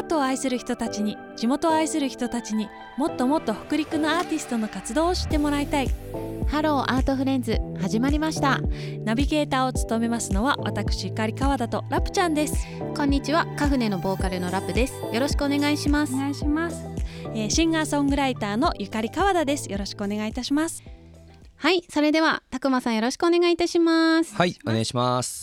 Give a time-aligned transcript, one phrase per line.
[0.00, 5.90] アートを愛する人たちに地元を愛する人たちにもっともっと北陸のアーティストの活動を知ってもらいたい。
[6.48, 8.60] Hello Art Friends 始まりました。
[9.04, 12.66] ナビゲーターを務めますのは私ゆかり川田とラプちゃんです。
[12.96, 14.94] こんにちはカフネのボーカルのラプです。
[15.12, 16.14] よろしくお願いします。
[16.14, 16.82] お願いします、
[17.34, 19.70] えーシンガーソングライターのゆかり川田です。
[19.70, 20.82] よろしくお願いいたします。
[21.56, 24.34] はいそれではたくまさんよろしくお願いいたします。
[24.34, 25.39] はい、お願いします。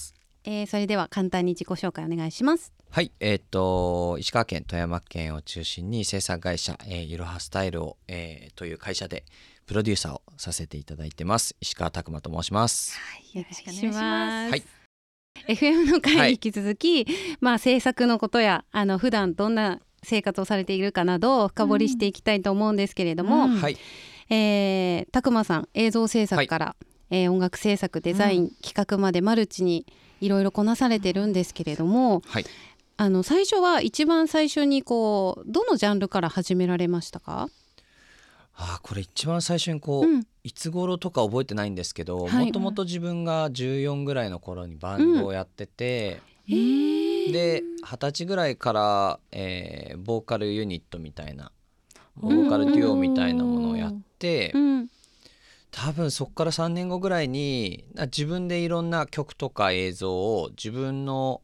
[0.49, 2.71] えーそれでは簡単に自己紹介お願いします。
[2.89, 9.25] はい、えーっと石川県富山県を中心に制作会社、えー、いろはスタイルを、えーという会社で
[9.65, 11.57] プロデューサーをさせていただいてます。
[11.59, 12.97] 石川拓磨と申します。
[13.33, 14.51] よろしくお願いしよろしくお願いします。
[14.51, 14.63] はい。
[15.53, 17.05] FM の会はいに引き続き、
[17.41, 23.57] まあ制作のことやあの普段どんな生活をされているかなどを深掘りしていきたいと思うんですけれども、うん。
[23.59, 23.77] はい、
[24.29, 26.75] えー、たくまさん映像制作から、
[27.09, 29.85] えー音楽制作デザイン、企画までマルチに
[30.21, 32.45] いろいろこなされてるんですけれどもはい、
[32.97, 37.49] あの最初は一番最初にこうどのジャンルから始められましたか、
[38.55, 40.27] あーこれ一番最初にこう、うん。
[40.43, 42.45] いつ頃とか覚えてないんですけど、はい。
[42.45, 47.31] もともと自分が14ぐらいの頃にバンドをやってて、えー。
[47.31, 51.51] で二十歳ぐらいから、えーボーカルユニットみたいな
[52.15, 54.87] ボーカルデュオみたいなものをやって、うん
[55.85, 61.41] 多分そこから3年後ぐらいにあ自分でいろんな曲とか映像を自分の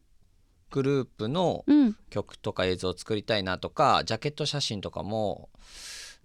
[0.72, 1.96] グループのうん。
[2.10, 5.50] 曲とか映像を作りたいなとかジャケット写真とかも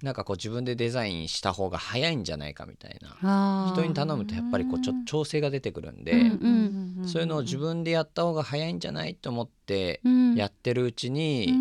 [0.03, 10.35] なんかこう自分でデザインした方が早いんじゃないかみたいな人に頼むとやっぱりこうちょっと調整が出てくるんで、うんそういうのを自分でやった方が早いんじゃないと思ってうん。
[10.35, 11.55] やってるうちに、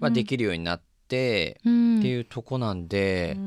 [0.00, 1.98] まあ、できるようになってうん。
[2.00, 3.38] っていうとこなんで。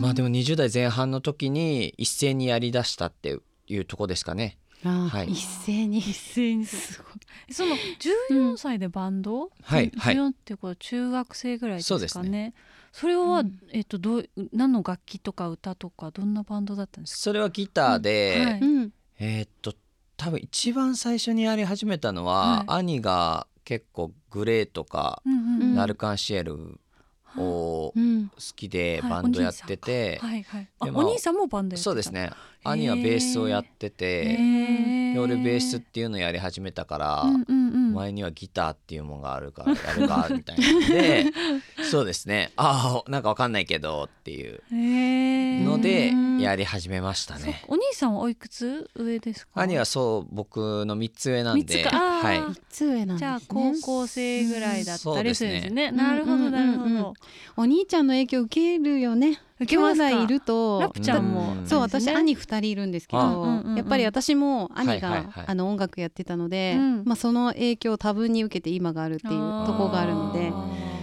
[0.00, 4.58] まあでも20代前半の時に一斉にやりだしたっていうとこですかね。
[4.84, 5.28] あーはい。
[5.30, 5.98] 一斉に。
[5.98, 6.66] 一斉に。
[6.66, 7.08] すご
[7.48, 7.74] いその
[8.30, 10.16] 14歳でバンド、はいはい。
[10.16, 11.98] 14ってことは中学生ぐらいですかね。
[11.98, 12.54] そうですね。
[12.92, 13.58] それは、うん。
[13.72, 17.18] えっとどう何の楽器とか歌とかどんなバンドだったんですか？
[17.20, 18.60] それはギターで、はい。
[18.60, 18.92] うん。
[19.18, 19.74] えーっと
[20.18, 25.74] 多分一番最初にやり始めたのは、は兄が結構グレーとか、うんうんうん。
[25.74, 26.78] ナルカンシエル
[27.38, 28.30] を好うん。
[28.56, 29.10] きではい。
[29.10, 30.68] バンドやってて、はいはい。
[30.80, 32.30] お兄さんもバンドやってたそうですね
[32.70, 34.36] 兄はベースをやってて、
[35.14, 37.86] で俺ベースっていうのをやり始めたから、うんうんうん。
[37.96, 41.24] お前にはギターっていうものがあるからやるかみたいなんで
[41.90, 42.52] そうですね。
[42.56, 44.60] ああなんかわかんないけどっていう
[45.64, 47.64] のでうんやり始めましたね。
[47.68, 49.62] お兄さんはおいくつ上ですか？
[49.62, 53.18] 兄はそう僕の3つ上なんで、はい、いつ上なんですね。
[53.18, 55.90] じゃあ高校生ぐらいだったりするんですね。
[55.90, 55.92] ね。
[55.92, 57.14] なるほどなるほうんうんうんど。
[57.56, 60.80] お兄ちゃんの影響受けるよね兄弟いると。
[60.80, 65.44] ラプちゃんもうんそう私兄二人いるんですけど、やっぱり私も兄が、はいはいはい。
[65.46, 67.02] あの音楽やってたので、うん。
[67.04, 70.96] まあその影響を多分に受けて今があるっていうとこがあるのであ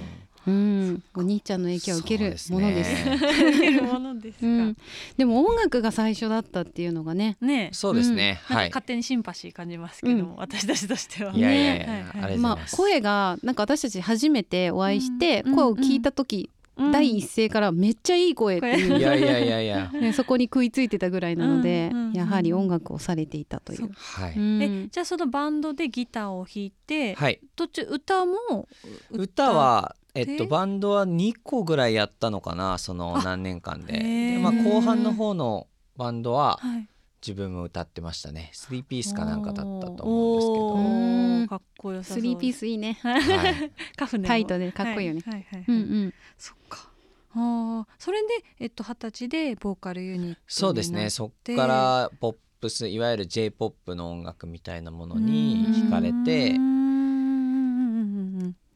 [0.46, 3.04] うん、お兄ちゃんの影響を受けるものです。
[3.04, 4.46] そうね受けるものですか。
[4.46, 4.78] うん、
[5.16, 7.70] でも音楽が最初だったっていうのがね、ね。
[7.72, 7.74] え。
[7.74, 8.58] そうですね、はい。
[8.58, 10.36] なんか勝手にシンパシー感じますけども、うん。
[10.36, 11.34] 私たちとしては。
[11.34, 18.98] いやいやいや、はいはいまあ声がなんか私たち初めてお会いして、うん声を聞いた時、うん第一声からめっちゃいい声っていう。
[18.98, 19.92] いやいやいやいや。
[19.92, 23.88] ね、そこに食いついてたぐらいなので、うんうんうんやはり音楽をされていたといそう。
[23.88, 23.92] う。
[23.94, 24.62] はい、うん。
[24.62, 28.68] えじゃあそのバンドでギターを弾いて、はい、途中歌も
[29.10, 33.94] 歌はえっでとバンドは2個ぐらいやったのかなその何年間で。
[33.98, 35.68] で、まあ、後半の方の
[35.98, 36.88] バンドははい
[37.26, 38.52] 自分も歌ってましたね。
[38.54, 43.00] 3ピースかなんかだったと思うんですけおどかっこよさスリーピーススいいね。
[43.02, 45.22] はい、カフタイトでかっこいいよね。
[45.26, 45.66] はいはいはいはい。
[45.68, 46.14] うんうん。
[46.38, 46.90] そっか。
[47.36, 48.28] ああ、それで
[48.60, 51.10] えっと二十歳でボーカルユニットそうですね。
[51.10, 56.73] そっからポップスいわゆる j p o p の音楽みたいなものに惹かれてうん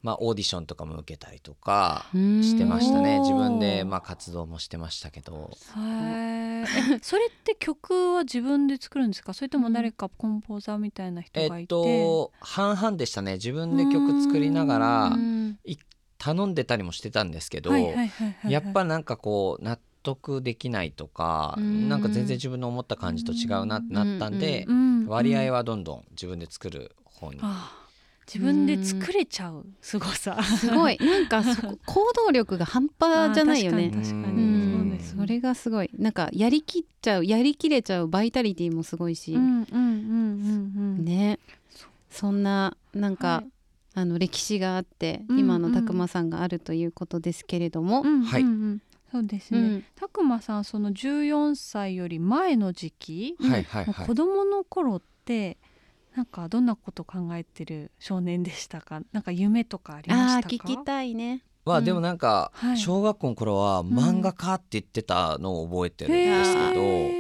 [0.07, 2.41] まあ、オーディションとかも受けたりとかうん。
[2.41, 3.19] してましたね。
[3.19, 5.51] 自分でまあ活動もしてましたけど。
[7.01, 9.33] それって曲は自分で作るんですか？
[9.33, 13.33] それとも誰かコンポーザーみたいな人えっがいて、と半々でしたね。
[13.33, 15.59] 自分で曲作りながらうん
[16.17, 17.71] 頼んでたりもしてたんですけど、
[18.47, 21.89] やっぱなんかこう納得できないとか、うん。
[21.89, 27.86] なんか全然自分の思った感じと違うなってなったんで、うん割合ははどんどん自分で作る方に、ああ
[28.27, 30.41] 自分で作れちゃうすごさ。
[30.43, 30.97] すごい。
[30.99, 33.89] なんかそこ 行動力が半端じゃないよね。
[33.89, 34.13] 確かに。
[34.13, 34.79] 確かうにん。
[34.79, 35.15] そうです。
[35.15, 35.89] それがすごい。
[35.97, 41.39] なんかやりきっちゃうやりきれちゃうバイタリティもすごいし、うんうんうんうんうんね。
[42.09, 43.51] そんななんか、はい。
[43.95, 45.39] あの歴史があって、うんうん。
[45.39, 48.49] 今のたくまさんがあるということですけれども、うんはいうん。
[48.49, 49.83] うんそうですね、うん。
[49.95, 54.05] たくまさんその14歳より前の時期、はいはいはい。
[54.05, 55.57] 子供の頃って
[56.17, 59.01] なんかどんなこと考えてる少年でしたか？
[59.11, 60.47] なんか夢とかありましたか？
[60.47, 61.43] あー聞きたいね。
[61.63, 61.85] は、うん。
[61.85, 62.77] でもなんかはい。
[62.79, 67.13] 小学校の頃は漫画家って言ってたのを覚えてるんですけど、へ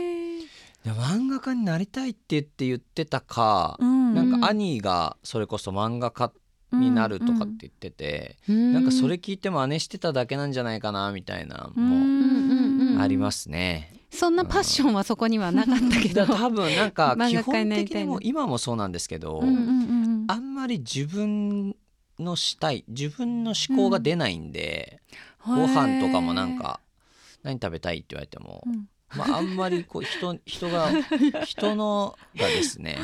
[0.83, 4.15] ーで漫画家になりたいって言って言ってたか、うん。
[4.15, 6.33] なんか兄がそれこそ漫画家
[6.71, 12.99] になるとかって言ってて、ななんかそれ聞いて真似してただけなんじゃないかなみたいなもうんうん。
[12.99, 13.93] ありますね。
[14.09, 16.25] そんなパッションはそこにはなかったけど。
[16.25, 21.73] 多分なんか 基本的にも今もそうなんですけど、うんうんうんうんあんまり自分
[22.19, 25.01] のしたい自分の思考が出ないんで、
[25.45, 26.81] ご飯とかもなんか
[27.43, 28.89] 何食べたいって言われても、うん。
[29.15, 30.91] まあ、あんまりこう人 人が
[31.45, 32.97] 人のがですね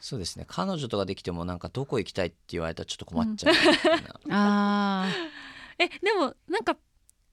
[0.00, 4.20] そうですね彼女とかできてもなんかどこ行きたいって言われたらちょっと困っちゃうみたいな、
[5.04, 5.08] あ
[5.78, 6.76] えでもなんか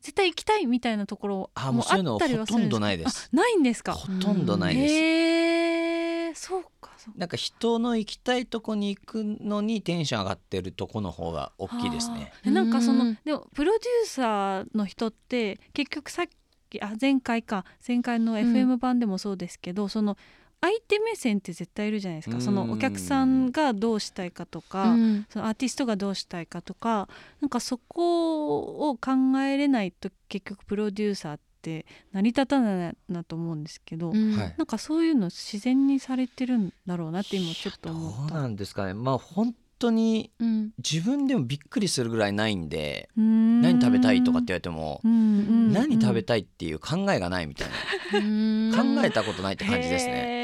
[0.06, 3.32] 絶対行きたいみたいなところあもうそういうのあったりほとんどないです。
[3.34, 3.94] あないんですか？
[3.94, 7.18] ほとんどないです、へえそうかそうか。
[7.18, 12.32] なんか人の行きたいとこに行くのにテンション上がってるとこの方が大きいですね。
[12.44, 13.18] なんかそのうん。
[13.26, 16.26] でもプロデューサーの人って結局さっ
[16.70, 20.18] きあ前回か前回の FM 版でもそうですけど、その
[20.62, 22.42] 相手目線って絶対いるじゃないですか、うん。
[22.42, 25.26] そのお客さんがどうしたいかとーか、うん。
[25.30, 27.08] そのアーティストがどうしたいかとか
[27.42, 34.38] なんかそこを考えれないと結局プロデューサーって成り立たないなと思うんですけど、うん。
[34.38, 34.56] はい。
[34.58, 38.36] なんかそういうの自然にされてるんだろうなって今ちょっとど思った。
[38.36, 38.94] うなんですかね。
[38.94, 40.72] まあ本当にうん。
[40.78, 48.20] 自分でもびっくりするぐらいないんで何何食べたいとかって言われても何食べたたいっていう考えがないみたいな。
[48.20, 48.72] うん。
[48.74, 50.35] 考えたことないって感じですね。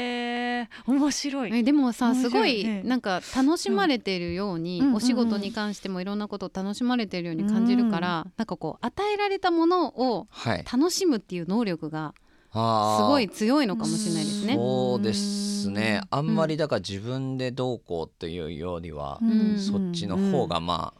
[0.86, 0.98] ね。
[0.98, 1.54] 面白い。
[1.54, 10.64] えでもさすごいええなんか楽しまれてるように、うんお仕事に関してもいろんなことを楽しまれてるように感じるから、なんかこう与えられたものをはい。
[10.70, 12.14] 楽しむっていう能力が
[12.52, 14.54] すごい強いのかもしれないですね。
[14.54, 16.02] そうですね。
[16.10, 20.92] あんまりうんだから自分でどうこうというよりは、んそっちの方がま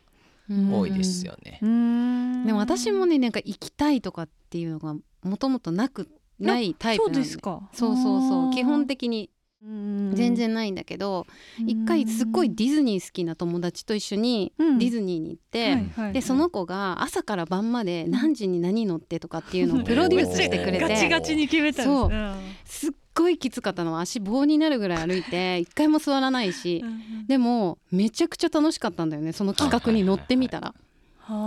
[0.48, 1.58] うんあ多いですよね。
[1.62, 2.46] うん。
[2.46, 6.08] でも私もねなんか行きたいとかっていうのがもともとなく
[6.40, 7.68] ないタイプそなでうんですか。
[7.72, 11.26] そうそうそう基本的に全全然ないんだけど
[11.66, 14.78] 一回すっごいディズニー好きな友達と一緒にうん。
[14.78, 22.08] ディズニーに行って、でその子が朝から晩まで何時に何乗ってとかっていうのを プロデュースしてくれおーガチてガチに決めたんです。
[22.08, 24.00] ねすっごいきつかったの。
[24.00, 26.84] 足棒になるぐらい歩いて 一回も座らないし。
[27.28, 30.74] でもめちゃくちゃ楽しかったんだよねその企画に乗ってみたら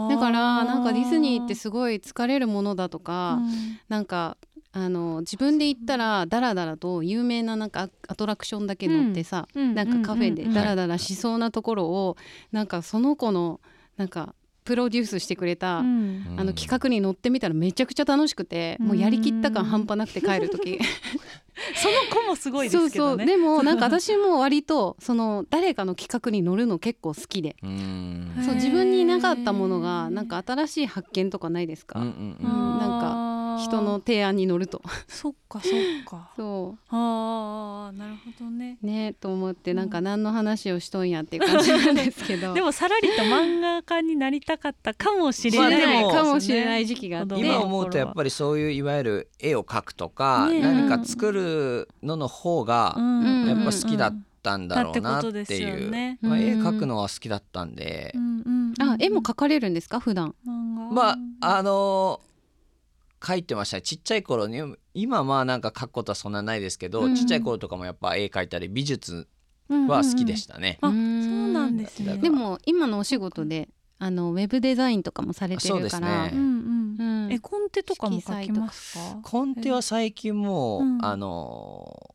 [0.10, 3.40] だからなんかディズニーってすごい疲れるものだとか
[3.90, 4.38] なんか
[4.72, 12.18] あの自分で行ったらダラダラと有名ななんかアアトラクションだけ乗ってさ、なんかカフェでダラダラしそうなところを
[12.52, 13.62] なんかその子の
[13.96, 14.36] なんか
[14.66, 16.36] プロデュースしてくれた、うん。
[16.38, 20.80] あの企画に乗ってみたらめちゃくちゃ楽しくて、もうやりきった感半端なくて帰る時
[21.76, 23.26] その子もすごいでそうすけどね。
[23.26, 27.56] そうでも なんか私も割とその誰かの企画に乗るの結構好きで、
[28.46, 32.80] そう自分になかったものがなんか新しい発見とかないですか、うんうんうんうん。
[32.80, 33.25] なんか
[33.66, 34.82] 人の提案に乗ると。
[35.08, 35.72] そっかそっ
[36.06, 36.32] か。
[36.38, 38.78] そあーなるほどね。
[38.82, 42.54] うねと思ってなんか何の話をしとんやっていう感じなんですけど。
[42.56, 46.04] でもさらりと漫画家になりたかったかもしれない。
[46.04, 50.62] まあかもしれない時期があって、今思うとやっぱりそういういわゆる絵を描くとか、ねえ。
[50.62, 53.48] 何か作るのの方がうん。
[53.48, 58.74] やっぱ好きだったんだろうなっていう、よねまあ、うん絵描くのは好きだったんで、うん。
[58.80, 58.90] うん。
[58.90, 60.36] あ絵も描かれるんですか普段。
[60.46, 62.20] 漫画まああの
[63.26, 63.82] 描いてましたね。
[63.82, 64.62] ちっちゃい頃に。
[64.94, 67.16] 今まあなんか描くことはそんなないですけど、うん。
[67.16, 69.28] ちっちゃい頃とかもやっぱ絵描いたり美術
[69.68, 70.78] は好きでしたね。
[70.82, 71.24] あうーん。
[71.24, 72.18] そうなんですね。
[72.18, 76.32] でも今のお仕事であのウェブデザインとかもされてそうでするからね。
[76.34, 77.26] うんうん。
[77.26, 77.32] うん。
[77.32, 79.20] 絵コンテとかも描きますか？
[79.24, 81.06] コンテは最近もう、うん。
[81.06, 82.15] あの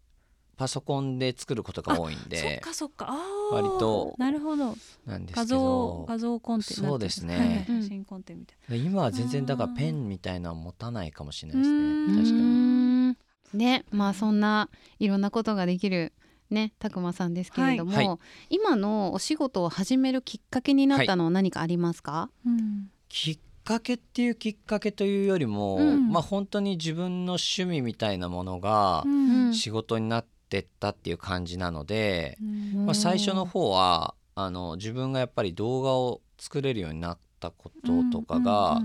[0.61, 3.07] パソコンで作ることが多いんそっでかそっか。
[3.09, 3.55] あー。
[3.55, 4.15] 割と。
[4.19, 4.77] なるほど。
[5.07, 6.05] なんです画像けど。
[6.07, 7.65] 画像コンテそうですね。
[7.67, 13.15] 写真コンテみたい今は全然だからペンみたいなの持たないかもしれないですうねん。
[13.15, 13.59] 確かに。
[13.59, 16.13] ねまあそんないろんなことができる
[16.51, 18.07] ねたくまさんですけれども、はい。
[18.07, 18.19] はい
[18.51, 22.91] 今のお仕事を始めるきっかけになったのは何かありますか、なうん。
[23.09, 26.11] きっかけっていうきっかけというよりも、うん。
[26.11, 29.55] まあ本当に自分の趣味みたいなものがうん。
[29.55, 32.87] 仕事になってったっていう感じなので、うん。
[32.87, 38.83] まあ、最初の方はあの自分がやっぱり動画を作れるようになったこととかが、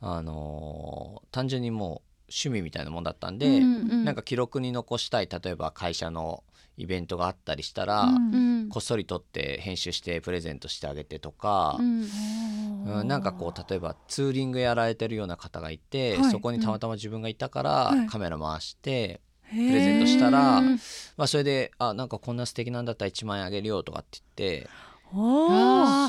[0.00, 6.44] あの単純にもう趣味みたいなもんだったんで、うんうんなんか記録に残したい例えば会社の
[6.76, 8.68] イベントがあったりしたら、うんうん。
[8.68, 11.86] こっそり撮って編集してプレゼントしてあげてとかう、ん。
[11.86, 16.30] うんうんなんかこう例えばツーリングやられてるような方がいて、はい。
[16.30, 18.06] そこにたまたま自分がいたから、はい。
[18.06, 20.78] カメラ回して、プレゼントしたら、ま
[21.24, 24.68] あ、それで「あなんかこんな素敵なんだったら1万円あげるよ」とかって言って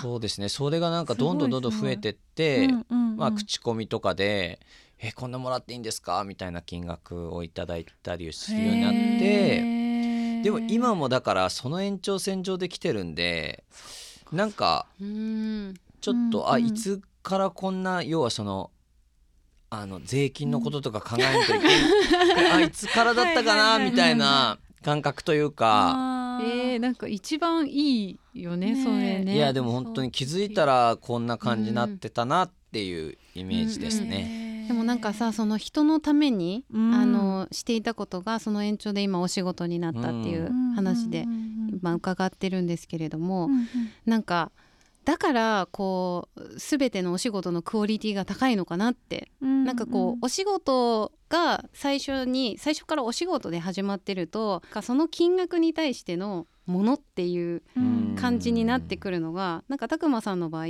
[0.01, 0.49] そうですね。
[0.49, 2.67] それがなんかどんどんどんどん増えてって、
[3.17, 4.59] まあ、口コミとかで
[4.99, 13.63] 「えこんなもらっていいんですか?」みたいな金額をいただいたりするようになってでも今もだからその延長線上で来てるんで
[14.31, 14.87] なんか
[16.01, 18.71] ちょっとあいつからこんな要はその
[19.69, 26.13] あの税金のこととか考えないといけないあいつからだったかなみたいな感覚というか。
[26.41, 29.35] えー、なんか一番いいよね、ね、それね。
[29.35, 41.25] いやでも本当に気づいたらこんな感じになってたなっていうイメージですね、でもなんかさその人のために、うん、あのしていたことがその延長で今お仕事になったっていう話で、
[41.81, 43.67] まあ、伺ってるんですけれども、うんうん、
[44.05, 44.51] なんか
[45.05, 57.61] だからこう全てのお仕事のクオリティが高いのかなって、うん、なんかこうお仕事が最初に最初からお仕事で始まってるとその金額に対してのものっていう
[58.19, 60.65] 感じになってくるのが、なんか拓磨さんの場合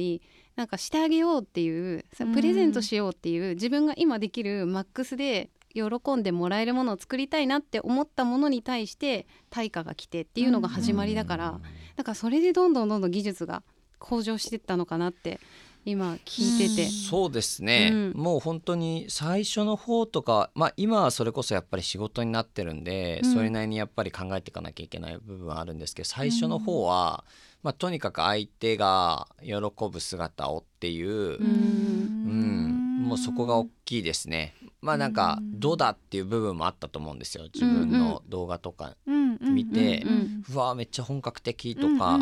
[0.58, 11.60] なんかしてあげようっていうプレゼントしようっていう自分が今できるマックスで喜んでもらえるものを作りたいなって思ったものに対して対価が来てっていうのが始まりだから、
[11.96, 13.64] だからそれでどんどんどんどん技術が
[14.06, 15.40] 向上してったのかなって
[15.84, 16.90] 今聞いてて。
[16.90, 27.34] そうですね、うん、もう本当に最初の方とかまあ今はそれこそやっぱり仕事になってるんで、うん、それなりにやっぱり考えていかなきゃいけない部分はあるんですけど最初の方は、うん、
[27.64, 29.54] まあ、とにかく相手が喜
[29.92, 32.96] ぶ姿をっていう、うん。
[33.06, 34.56] もうそこが大きいですね。
[34.82, 38.96] まあなんかどうだっていう部分もあったと思うんですよ自分の動画とか
[39.42, 40.06] 見て
[40.54, 42.20] うわめっちゃ本格的とか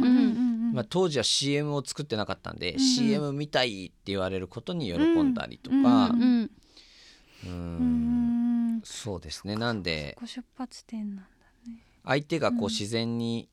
[0.74, 5.80] まあ、当時は CM を作ってなかったんで、うん、CM 見たいって言われることに喜んだりとか、う
[6.15, 6.51] ん
[7.46, 9.56] うんそうですね。
[9.56, 11.22] なんで出発点なんだ
[11.68, 13.50] ね相手がこう自然に、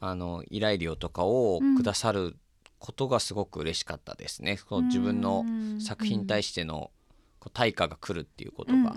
[0.00, 2.36] あの依頼料とかをくださる
[2.78, 5.44] ことがすごく嬉しかったですね、その自分の
[5.80, 6.90] 作品に対しての
[7.40, 8.94] こう対価が来るっていうことが。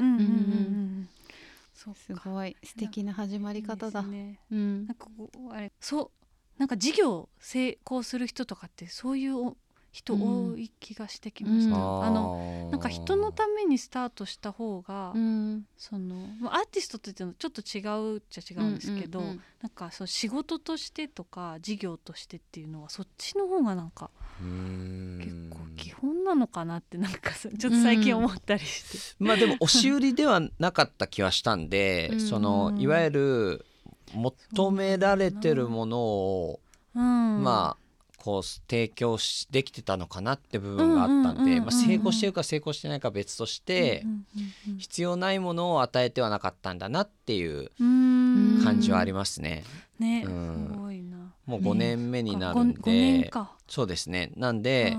[1.73, 4.01] すごい素敵な始まり方だ。
[4.01, 6.16] いいね、うん、なんかこうあれそう
[6.57, 9.55] なんか事業成功する人とかってそういう
[9.97, 17.81] 人多い気がしてきました、うん、あのなんか人のためにスタートした方が、うん、そのアーティストといってもちょっと違
[18.13, 33.65] うっちゃ違うんですけど、うんうんうん、なんかそう仕事としてとか事業としてっていうのはそっちの方がなんか結構基本なのかなってなんかちょっと最近思ったりして、まあでも押し売りではなかった気はしたんで、そのいわゆる
[34.13, 36.59] 求められてるものを、
[36.95, 37.87] うん、まあ
[38.17, 44.03] こう提供しできてたのかなって部分があったんで、まあ、成功してるか成功してないか別として、
[44.77, 47.71] 必要ないものを与えてはなかったんだなっていう
[48.65, 49.63] 感じはありますね。
[49.97, 51.17] ね、うん、すごいな。
[51.45, 53.31] もう5年目になるんで、
[53.69, 54.31] そうですね。
[54.35, 54.97] なんで。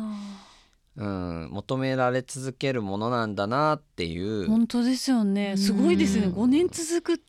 [0.96, 4.48] うん、求められ続けるものなんだなっていう。
[4.48, 5.56] 本当ですよね。
[5.56, 7.22] すごいですね、5年続く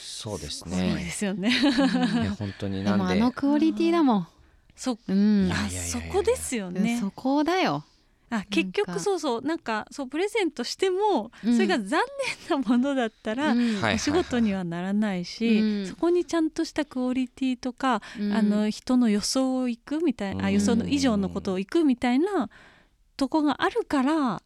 [0.00, 0.76] そうですね。
[0.76, 1.50] そうですよね。
[1.50, 3.14] いや本当になんで。
[3.14, 4.28] あのクオリティだもん。
[4.76, 6.98] そ、うん、あそこですよね。
[7.00, 7.84] そこだよ。
[8.30, 12.00] あ結局そうそうなんかそうプレゼントしても、うん、それが残
[12.48, 18.02] 念なものだったら、うん、お仕事にはならないし、うん、そこにちゃんとしたクオリティとか、
[18.32, 22.48] あの人の予想をいくみたいな、あ予想の以上のことをいくみたいな
[23.16, 24.42] とこがあるから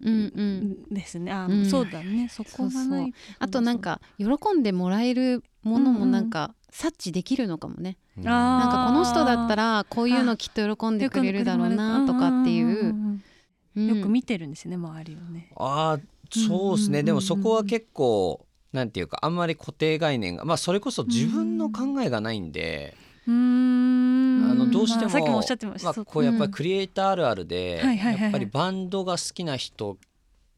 [0.90, 2.28] ですね、あ、そうだね。
[2.30, 3.14] そこがない。
[3.38, 4.26] あとなんか喜
[4.58, 13.20] んでもらえるものもなんか察知できるのかもね、うん、なんかこの人だったらこういうのきっと喜んでくれるだろうなとかっていう、
[13.74, 15.50] よく見てるんですね周りをね。
[15.56, 15.98] あ
[16.30, 18.44] そうですね、でもそこは結構
[18.74, 22.94] なんていうかあんまり固定概念がまあそれこそ自分の考えがないんで、
[23.26, 23.30] あ
[24.58, 29.96] のどうしても,、さっきもおっしゃってました、まあ、こうやっぱりクリエイターあるあるで、やっぱりバンドが好きな人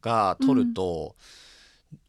[0.01, 1.15] が撮ると、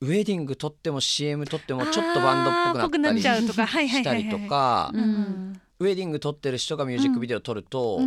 [0.00, 8.00] ウェディング撮っても CM 撮ってもちょっとバンドっぽくなったりしたりとかウェディング撮ってる人がミュージックビデオ撮ると、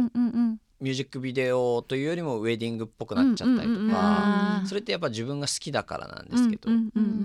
[0.82, 6.70] ミュージックビデオというよりもウェディングっぽくなっちゃったりとか、それってやっぱ自分が好きだからなんですけど、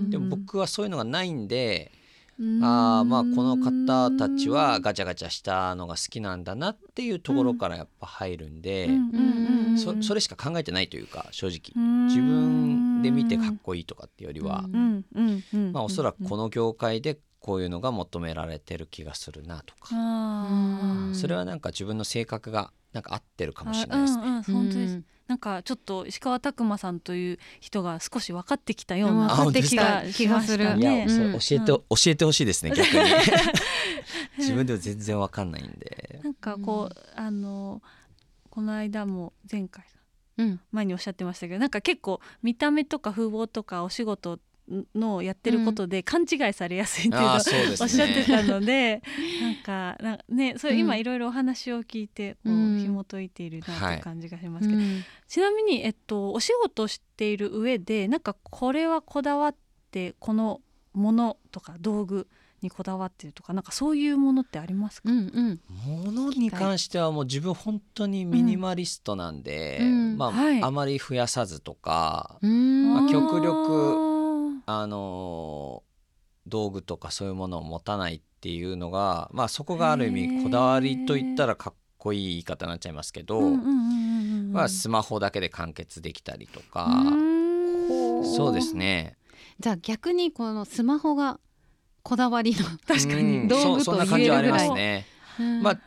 [0.09, 1.91] でも僕はそういうのがないんで。
[2.61, 8.89] あまあこの方たちはガチャガチャしたのが好きなんだなっていうところからやっぱ入るんで、
[9.77, 11.73] そそれしか考えてないというか正直。
[12.07, 14.65] 自分で見てかっこいいとかっていうよりは、
[15.71, 19.89] まあ、おそらくこの業界でこういうのが求められてる気がするなとか。
[21.13, 24.23] それはなんか自分の性格がなんか合ってるかもしれないですね。
[24.23, 30.75] うんうん、本当ですなんかちょっと石川拓磨さんという人が少し分かってきたような気が気がする。
[30.75, 33.09] ね、教えて、うん、教えてほしいですね 逆に。
[34.39, 36.19] 自分でも全然分かんないんで。
[36.21, 37.81] なんかこうあの
[38.49, 39.85] この間も前回
[40.73, 44.37] 前におっしゃってましたけど、なんか結構見た目とか風貌とかお仕事
[44.95, 49.01] のやってることで勘違いされやすいっていうのを、おっしゃってたので
[49.41, 54.87] なんかなねそれ今いろいろお話を聞いてこう紐解いているなという感じがしますけど、はい、
[55.27, 59.55] ちなみに、えっと、お仕事をしている上でなんかこれはこだわっ
[59.91, 60.61] てこの
[60.93, 62.27] ものとか道具
[62.61, 74.10] にこだわってるとかなんかそういうものってありますか、うんうん、ものに関してはもう自分本当にミニマリストなんで、うん、まあ、はい、あまり増やさずとか、まあ、極力
[74.65, 75.83] あの
[76.47, 86.87] 道具とかそういうものを持たないっていうのが、まあ、そこがある意味こだわりといったらかっこいい言い方になっちゃいますけど、まあ、スマホだけで完結できたりとか。
[88.35, 89.17] そうですね。
[89.59, 91.39] じゃあ逆にこのスマホが
[92.03, 94.73] こだわりの確かに道具と言えるぐらい。
[94.73, 95.05] ね、
[95.61, 95.79] まあ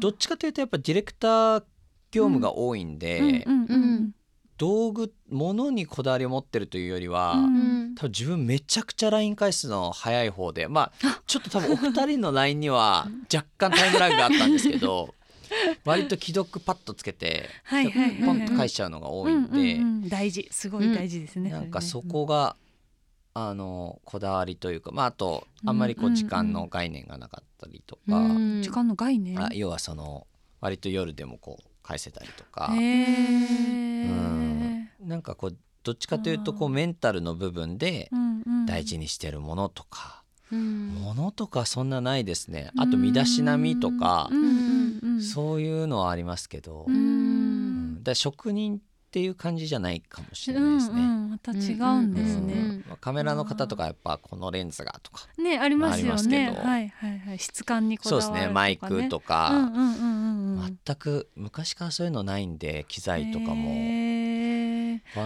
[0.00, 1.64] どっちかというとやっぱディレクター
[2.10, 3.46] 業務が多いんで、
[4.58, 10.68] 道具物にこだわりを持ってるというよりは、うん、多分自分めちゃくちゃ LINE 返すの早い方で。
[10.68, 15.14] まあちょっと多分お二人の LINE には 若干タイムラグがあったんですけど
[15.84, 17.48] 割と既読パッとつけて
[18.24, 20.48] ポンと返しちゃうのが多いんで、大事。
[20.50, 22.56] すごい大事ですね、うん、なんかそこが、
[23.34, 28.02] あのこだわりというか、まあ、あとあんまりこう時間の概念がなかったりとか、
[28.60, 29.38] 時間の概念？
[29.54, 30.26] 要はその
[30.60, 38.10] 割と夜でもこう返せたりとか、うん、なんかこうどっちかというとこうメンタルの部分で
[38.66, 40.22] 大事にしてるものとか、
[40.52, 42.70] うん、ものとかそんなないですね。
[42.76, 44.30] あと身だしなみとか、
[45.34, 48.80] そういうのはありますけど、うん、だ職人っ
[49.12, 50.94] ていう感じじゃないかもしれないですね。
[50.94, 56.50] うんうん、また違うんですね、うんうん、カメラの方とかやっぱこのレンズがとかねありますよね。
[56.50, 57.38] はいはいはい。
[57.38, 58.52] 質感にこだわるそうですね。
[58.52, 59.70] マイクとか、
[60.86, 64.11] 全く昔からそういうのないんで機材とかも。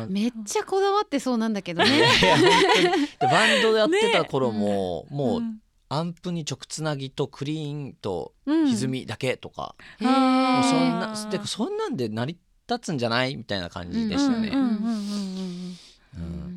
[0.08, 1.90] めっちゃこだわってそうなんだけどね。
[3.20, 5.42] バンドでやってた頃も、ね、もう、
[5.88, 14.52] アンプに直つなぎとクリーンと歪みだけとか、うん、もうそんなでそんなんで成り立つんじゃないみたいな感じでしたね。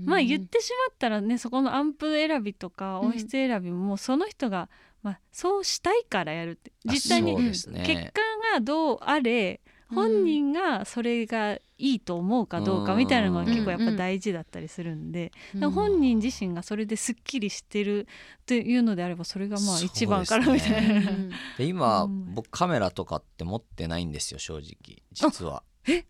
[0.06, 4.70] まあ言ってしまったらねそこのアンプ選びとか音質選びももうその人が、
[5.04, 6.72] まあ、そうしたいからやるって。
[6.86, 8.22] 実際に結果
[8.54, 9.62] がどうあれ
[9.94, 15.32] 本人がそれがいいと思うかどうかみたいなのが結構やっぱ大事だったりするんで、
[15.74, 18.02] 本人自身がそれですっきりしてる
[18.42, 21.12] っていうのであればそれがまあ一番からみたいな。
[21.12, 25.64] ね、今、僕カメラとかって持ってないんですよ正直実は。
[25.88, 26.06] え？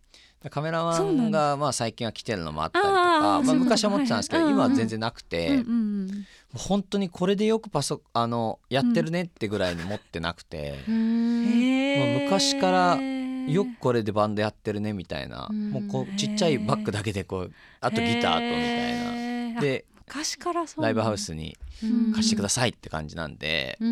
[0.48, 5.62] カメラマンがまあ最近は来てるのもあったりとかまあ、昔は思ってたんですけど、今は全然なくて、
[6.54, 12.98] 本当にこれでよくパソあのやってるねってぐらいに持ってなくて、まあ、昔から
[13.48, 19.60] よくこれでバンドやってるねみたいな、もうこうちっちゃいバッグだけでこうあとギターとみたいな。
[19.60, 21.56] で昔からライブハウスに
[22.14, 23.88] 貸してくださいって感じなんで、結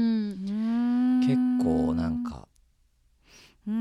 [1.62, 2.48] 構なんか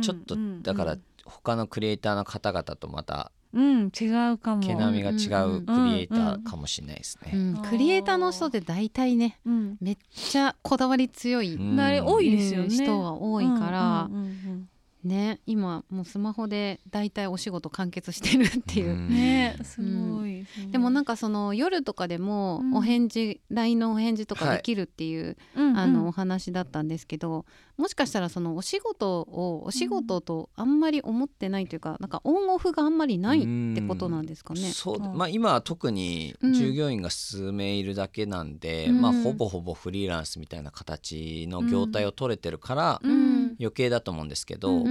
[0.01, 4.62] ちょっとだから他のクリエイターの方々とまたうん、違うかも。
[4.62, 5.13] 毛並みが違
[5.45, 7.56] うクリエイターかもしれないですね、うん。
[7.56, 12.69] うん、クリエイターの人って大体ね、うん、めっちゃこだわり強い、多いですよね。
[12.69, 14.10] 人は多いから、
[15.07, 18.95] ね今もうスマホで大体お仕事完結してるっていう。
[19.09, 27.45] ねすごい、うん、でもなんかその夜とかでもお返事、うん、LINE のお返事とかできるっていう、はい、あのお話だったんですけど
[27.77, 34.71] もしかしたらそのお仕事をお仕事とあんまり思ってないというか、うん、なんかオンオフがあんまりないってことなんですかね。
[34.73, 43.01] そうまあ、今は特に従業員が数名いるだけなんで、まあ、ほぼほぼフリーランスみたいな形の業態を取れてるから、
[43.59, 44.83] 余計だと思うんですけど、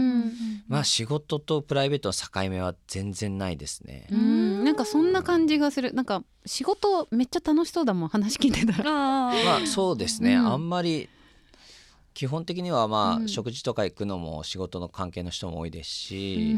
[0.69, 4.09] まあ仕事とプライベートの境目は全然ないですね。
[4.11, 4.65] うん。
[4.65, 5.93] なんかそんな感じがする。
[5.93, 8.91] なんか仕事めっちゃ楽しそうだもん話聞いてたら。
[9.45, 11.09] まあそうですね、あんまり
[12.17, 16.57] 基本的にはまあ、食事とか行くのも仕事の関係の人も多いですし、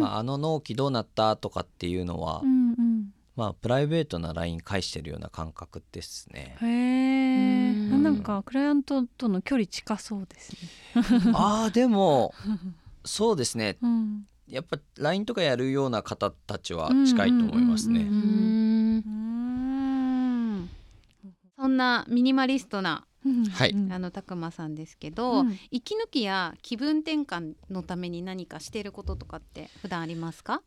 [0.00, 6.56] まあ、あの納期どうなったとかっていうのは、うんうん、まあプライベートな LINE 返してるような感覚ですね。
[6.60, 11.32] へえ、ん、なんかクライアントとの距離近そうですね。
[11.34, 12.34] ああでも
[13.04, 18.00] そうですね、うん、やっぱ LINE とかやるような方たちは近いと思いますね。
[21.56, 23.06] そんなミニマリストな
[23.52, 30.62] はい、あのたくまさんですけど、うん、息抜きや気分転換のために何かしていることとかって普段ありますか？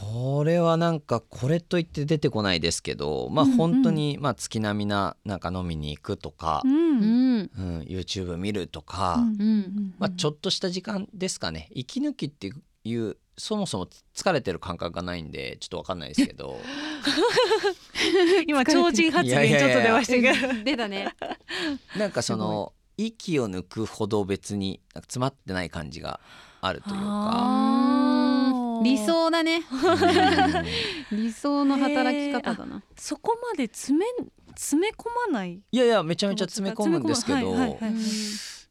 [0.00, 6.82] これはなんかこれといって出てこないですけどまあ本当にまあ月並みななんか飲みに行くとか、うん。
[7.32, 9.18] うん、YouTube 見るとか、
[9.98, 11.68] まあ、ちょっとした時間ですかね。
[11.72, 12.52] 息抜きって
[12.84, 16.60] いうそもそも疲れてる感覚がないんでちょっと分かんないですけど。
[18.46, 20.64] 今超人発言ちょっと出ましたけど。
[20.64, 21.14] 出たね。
[21.96, 26.20] なんかその息を抜くほど別に詰まってない感じが
[26.60, 28.01] あるというか
[28.82, 29.62] 理想だね。
[31.10, 32.82] 理想の働き方だな。
[32.96, 34.04] そこまで詰め
[34.54, 35.60] 詰め込まない？
[35.70, 37.54] いやいやめちゃめちゃ詰め込むんですけど、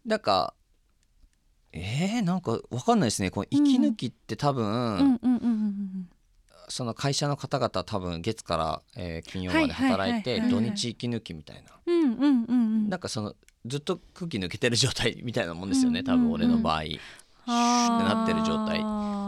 [0.05, 0.53] なんか
[1.73, 3.31] えー、なんかわかんないですね。
[3.31, 5.19] この息抜きって多分、
[6.69, 11.71] その会社の方々多分月から、えー、金曜まで働いて土日息抜きみたいな、
[12.89, 16.03] なんかそのずっと空気抜けてる状態みたいなもんですよね。
[16.03, 16.83] 多分俺の場合。
[17.43, 18.81] シュってなってる状態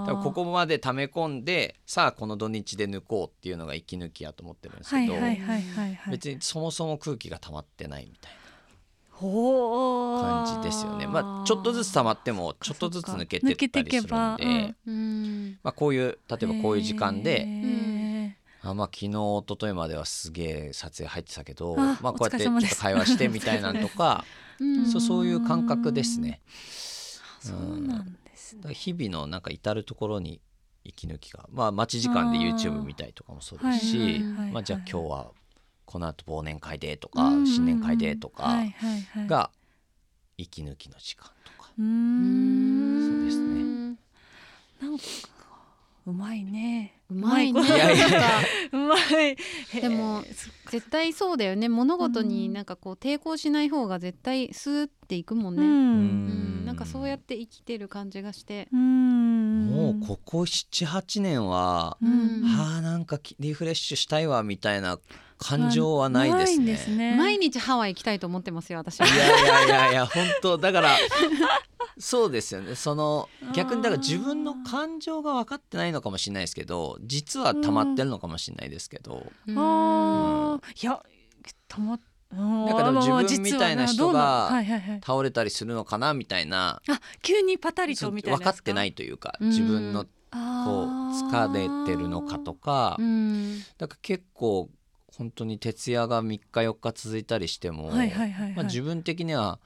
[0.06, 5.14] 多分ここまで溜め込んでさあこの土日で抜こうっていうのが息抜きやと思ってるんですけど
[6.10, 8.44] 別にそもそも空気が溜まってないみたいな。
[9.16, 11.08] 感じですよね。
[11.08, 17.48] まあちょっとずつ溜まってもちょっとずつ抜けてったりするんで、うん、まあこういう例えばこういう時間で。
[18.66, 24.24] あまあ昨日一昨日まではすげえ撮影入ってたけどまあこうやってちょっと会話してみたいなんとか
[24.90, 26.40] そうそういう感覚ですね。
[27.42, 28.23] そうなんですね。
[28.72, 30.42] 日々のなんか至る所に
[30.84, 34.20] 息抜きがまあ待ち時間で YouTube 見たりとかもそうですし
[34.52, 35.32] まあじゃあ今日は
[35.86, 38.56] この後忘年会でとか新年会でとか
[39.28, 39.50] が
[40.38, 41.70] 息抜きの時間とか。
[41.76, 43.98] そうですね。
[44.82, 45.04] なんか
[46.06, 47.00] うまいね。
[47.10, 47.62] うまいね。
[47.62, 48.42] いやいや
[48.74, 49.38] うまい。
[49.80, 50.22] でも
[50.70, 51.70] 絶対そうだよね。
[51.70, 55.62] 物事になんかこう抵抗しない方が絶対スーっていくもんね。
[55.62, 56.66] うん。
[56.66, 58.68] なんかそうやって生きてる感じがして。
[58.72, 65.00] もうここ78年は、はあなんかリフレッシュしたいわみたいな
[65.44, 66.78] 感情はないですね。
[66.78, 67.16] すね。
[67.18, 69.08] 毎日ハワイ行きたいと思ってますよ私は。
[69.08, 70.58] いやいやいやいや 本当。
[70.58, 70.98] だから
[71.98, 72.76] そうですよね。
[72.76, 79.32] その逆にだから自分の感情が分かってないのかもしれないですけど実は溜まってるのかもしれないですけど。
[79.48, 81.02] うん、あいや
[81.68, 84.50] 溜まってなんかでも自分みたいな人が
[85.06, 92.98] 倒れたりするのかなみたいな、あ急にパタリとみたいな分かってないというか自分のこう疲れてるのかとか。
[93.78, 94.70] だから結構
[95.18, 97.92] 本当に徹夜が3日4日続いたりしても
[98.64, 99.60] 自分的には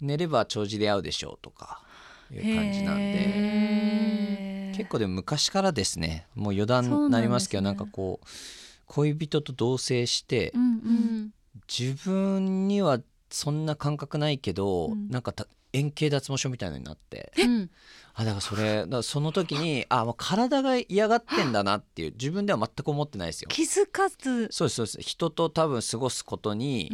[0.00, 1.82] 寝れば長寿で会うでしょうとか
[2.30, 6.26] いう感じなんで結構でも昔からですね。
[6.34, 8.26] もう余談になりますけどなん,、かこう
[8.84, 10.52] 恋人と同棲して、
[11.66, 15.32] 自分にはそんな感覚ないけど、うん、なんか
[15.72, 17.70] 円形脱毛症みたいのになって、うん、
[18.18, 23.48] あだからそれだからその時にあもう体が嫌がってんだなっていう自分では全く思ってないですよ。
[23.50, 24.48] 気づかず。
[24.50, 25.02] そうですそうです。
[25.02, 26.90] 人と多分過ごすことに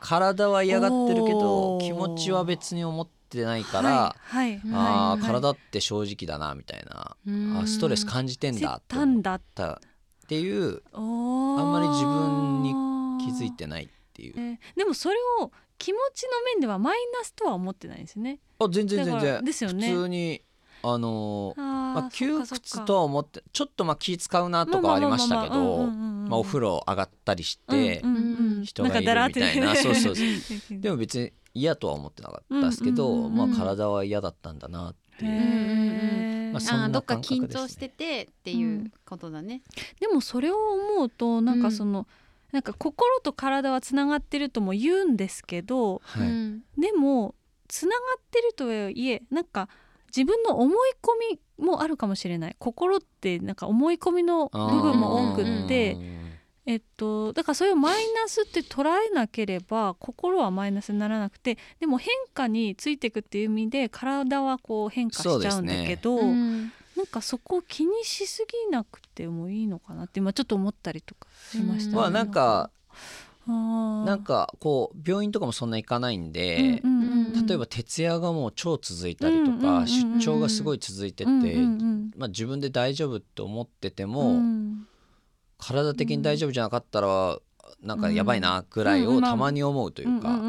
[0.00, 7.16] 体は嫌がってるけど気持ちは別に思ってないから、はいはい、あ、はい、体って正直だなみたいな。
[7.60, 12.72] あストレス感じてんだっていうあんまり自分に
[13.24, 18.40] 気づいてないっていう、えー、でもそれを気持ちの面ではマイナスとは思ってないですね。
[18.58, 19.44] あ全然全然。
[19.44, 19.88] ですよね。
[19.88, 20.42] 普通に
[20.82, 25.88] あのまあ、窮屈とは思ってちょっとまあ気使うなとかありましたけど
[26.30, 28.02] お風呂上がったりして、
[28.62, 30.14] 人がいるみたいなそうそう
[30.70, 36.52] でも別に嫌とは思ってなかったですけど、まあ、体は嫌だったんだなっていう。
[36.52, 39.62] まあ、そんな、ね、どっか緊張しててっていうことだね、
[39.98, 42.06] でもそれを思うとなんかその、うん
[42.56, 47.34] なんか心と体はつながってるとも言うんですけど、はい、でも
[47.68, 49.68] つながってるとはいえなんか
[50.06, 52.56] 自分の思い込みもあるかもしれない。
[52.58, 55.98] 心ってなんか思い込みの部分も多くって。
[56.68, 72.70] えっと、だからそれをマイナスって捉えなければ心はマイナスにならなくてでも変化についていくっていう意味で体はこう変化しちゃうんだけど、ねなんかそこを気にしすぎなくてもいいのかなって今ちょっと思ったりとかしました、ね、まあなんか
[73.46, 76.82] なんかこう病院とかもそんな行かないんで、
[77.46, 81.30] 例えば徹夜がもう超続いたりとか、出張がすごい続いてて、
[82.16, 84.88] まあ、自分で大丈夫って思ってても、うん、
[85.58, 87.38] 体的に大丈夫じゃなかったら
[87.80, 90.40] なんかやばいなぐらいをたまに思うというか。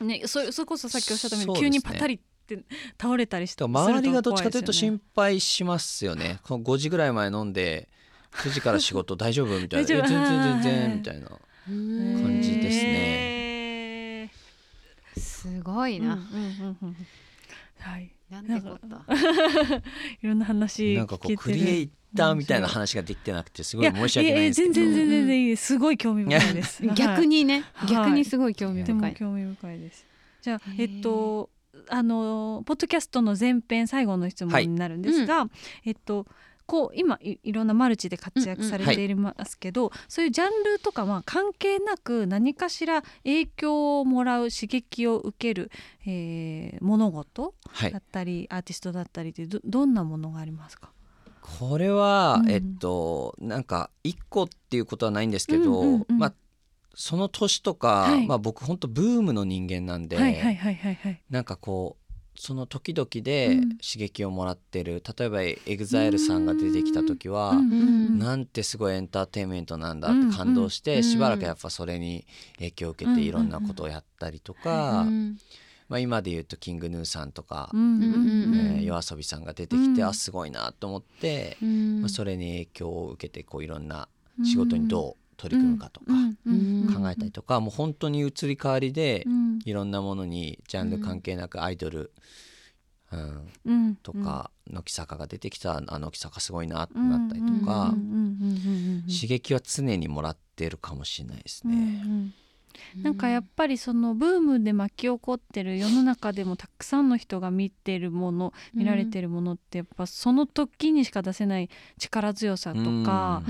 [0.00, 2.64] ね、そそれこそさっきおっしゃったように急にパタリって
[3.00, 6.38] 倒れたりして周りがどっちかというと心配しますよね。
[6.44, 7.88] この5時ぐらい前飲んで
[8.32, 9.86] 9時から仕事大丈夫みたいな。
[9.86, 14.30] 全然全然みたいな感じですね。
[15.16, 16.18] すごいな、
[17.78, 18.10] はい。
[18.30, 18.78] なんてこ
[20.22, 24.74] いろんな話なんかこうクリエイターみたいな話ができてなくてすごい申し訳ないですけど。
[24.74, 25.78] 全然全然いいす。
[25.78, 26.82] ごい興味深いです。
[26.94, 29.14] 逆にね、逆にすごい興味深い。
[29.14, 30.06] 興味深いです。
[30.42, 31.48] じゃあえっと
[31.88, 35.44] あのポッドキャストの前編最後の質問になるんですが、は
[35.84, 36.26] い、えっと
[36.66, 45.70] こう今いろんなマルチで活躍されていますけど、うんうんはい、そういうジャンルとかは関係なく何かしら影響をもらう刺激を受ける、
[46.06, 47.52] えー、物事
[47.92, 50.90] だったり、はい、アーティストだったりってどどんなものがありますか？
[51.42, 56.34] これは、うん、えっとなんか一個っていうことはないんですけど、うんうんうん、まあ
[56.94, 62.04] その年とか、はい、まあ僕本当ブームの人間なんで、はいはいはいはいはい、なんかこう
[62.36, 72.26] その時々で刺激をもらってる、うん、例えば EXILE さんが出てきた時は、うん、なんてすごいエンターテインメントなんだって感動して、うん、しばらくやっぱそれに
[72.56, 75.06] 影響を受けていろんなことをやったりとか、
[75.88, 84.08] まあ、今で言うとキングヌーさんとか、えー、夜遊びさんが出てきて、あすごいなと思って、まあ、それに影響を受けてこういろんな
[84.44, 89.26] 仕事にどう取り組むかとか考えたりとか、もう本当に移り変わりで
[89.64, 92.12] いろんなものにジャンル関係なくアイドル、
[93.64, 97.94] うん、とか軒坂が出てきたあの軒坂すごいなってなったりとか
[99.06, 102.02] 刺激は常にもらってるかもしれないですね。
[102.96, 113.42] なんかやっぱりそのブームで巻き起こってる世の中でもたくさんの人が見てるもの見られてるものってやっぱその時にしか出せない力強さとか、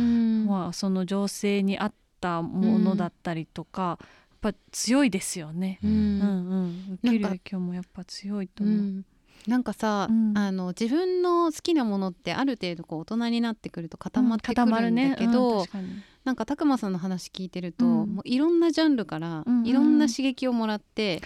[0.46, 3.98] まあ、その情勢に合ったものだったりとか、
[4.42, 5.78] やっぱ強いですよね。
[5.82, 5.90] うん。
[5.90, 9.04] うん受ける影響もやっぱ強いと思う。
[9.46, 15.68] なんかさ、うん、あの自分の好きなものってある程度こう大人になってくると固まってくるんだけど、うんね。
[15.74, 21.20] うん、なんか拓磨さんの話聞いてると、もういろんなジャンルからいろんな刺激をもらって、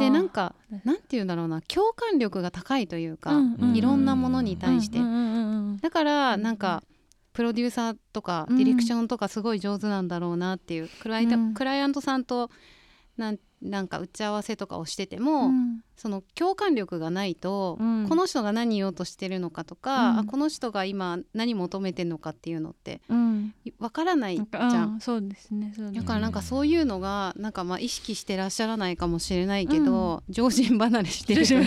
[0.00, 0.54] でなんか
[0.84, 3.40] なんて言うんだろうな共感力が高いというか、
[3.74, 4.98] いろんなものに対して、
[5.80, 6.82] だからなんか
[7.32, 12.50] プロデューサーとかディレクションとかすごい上手なんだろうなっていう、クライクライアントさんと
[13.16, 23.00] なんなんか打ち合わせとかをしてても、うん、その共感力がないと、うん、この人が何言おうとしてるのかとか、うん、あこの人が今何求めてるのかっていうのって
[23.78, 25.00] わからないじゃん。
[25.00, 31.46] そうですねだからなんかそういうのがなんかまあ意識してらっしゃらないかもしれないけど、常人離れしてる。
[31.48, 31.62] でも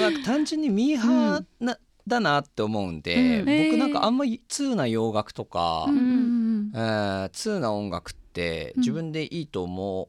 [0.00, 10.08] なんか単純にミーハーな、だなって思うんで、僕なんかあんまり通な洋楽とか、うん、えー、通な音楽って自分でいいと思う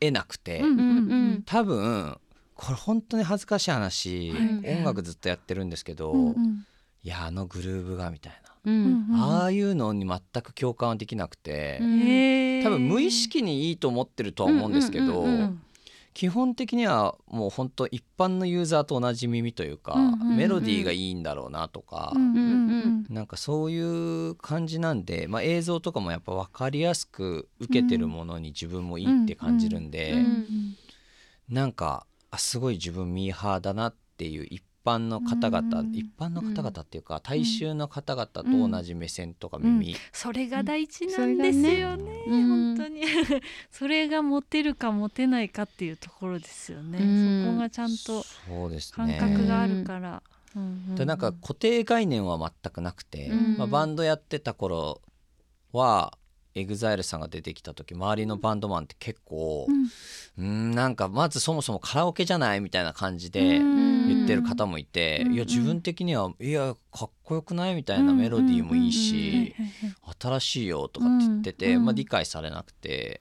[0.00, 0.62] 得なくて、
[1.46, 2.18] 多分
[2.54, 4.32] これ本当に恥ずかしい話、
[4.64, 6.34] 音楽ずっとやってるんですけど、
[7.04, 8.32] いやあのグルーヴがみたい
[8.64, 11.78] な、ああいうのに全く共感はできなくて、
[12.62, 15.24] 多分無意識にいいと思ってるとは思うんですけど、
[16.14, 19.96] 基本的にはもう本当一般のユーザーと同じ耳というか、
[20.36, 22.12] メロディーがいいんだろうなとか、
[23.08, 43.02] なんかそういう感じなんで、まあ、映像とかもやっぱ分かりやすく受けてるものに自分もいいって感じるんで、うなんかあすごい自分ミーハーだなっていう一般の方々、うん、一般の方々っていうか、大衆の方々と同じ目線とか耳、うん、それが大事なんですよね,、本当に。
[43.70, 46.98] それがモテるかモテないかっていうところですよね、
[47.44, 48.24] そこがちゃんと
[48.92, 50.22] 感覚があるから。
[50.96, 55.00] でなんか固定概念は全くなくて、まあ、バンドやってた頃
[55.72, 56.18] は
[56.54, 59.66] EXILE さんが出てきた時周りのバンドマンって結構
[60.38, 63.58] うん、なんかまずそもそもカラオケじゃないみたいな感じで
[64.06, 69.54] 言ってる方もいていや自分的にはいやかっこよくないみたいなメロディーもいいし
[70.20, 73.20] 新しいよとかって言ってて、まあ、理解されなくて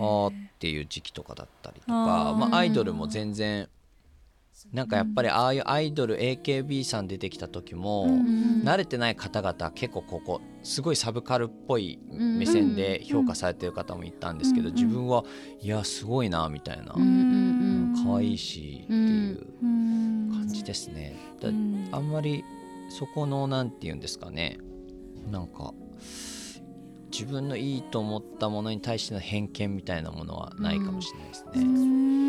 [0.00, 3.68] ああっていう時期とかだったりとかまあ、アイドルも全然。
[4.70, 8.06] なんかやっぱりああいうアイドル AKB さん出てきた時も、
[8.64, 15.24] 慣れてない方々結構ここすごいサブカルっぽい目線で評価されてる方もいたんですけど、自分は
[15.60, 16.94] いやすごいなみたいな、
[18.04, 21.16] 可愛いしっていう感じですね。
[21.40, 22.44] だあんまり
[22.88, 24.58] そこの何て言うんですかね。
[25.30, 25.74] なんか
[27.10, 32.21] 自分のいいと思ったものに対しての偏見みたいなものはないかもしれないですね。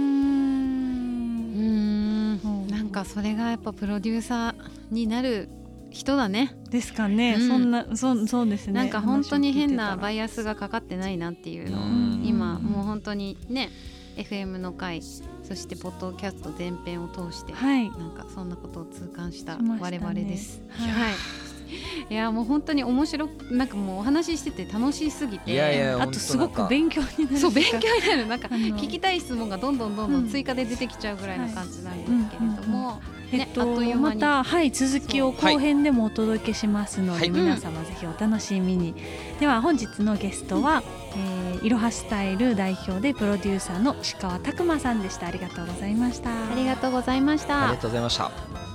[2.93, 5.49] かそれがやっぱプロデューサーになる
[5.93, 6.55] 人だね。
[6.69, 8.73] ですかね、うん、そんなそそうですね。
[8.73, 11.81] なんか本当に変なバイアスがかかってないなっていうのを
[12.23, 13.69] 今もう本当にね
[14.17, 20.61] FM の回そしてポッドキャスト全編を通して、はい、なんかそんなことを痛感した我々です。
[20.69, 21.13] はい、
[22.09, 22.13] い。
[22.13, 27.37] やもう本当に面白なんかもうお話ししてて楽しすぎていやいやあとすごく勉強になる。
[27.37, 28.27] そう勉強になる。
[28.27, 32.52] なんか聞きたい質問がどんどんどんどん追加で出てきちゃうぐらいの感じなんですけれども。
[33.31, 38.93] えっと、また、はい、続きを後編でもお届けしますので、はい、皆様ぜひお楽しみに、
[39.39, 40.83] では本日のゲストは、
[41.15, 45.27] えー、いろはスタイル代表でプロデューサーの石川拓磨さんでした。
[45.27, 46.29] ありがとうございました。
[46.29, 47.69] ありがとうございました。
[47.69, 48.72] ありがとうございました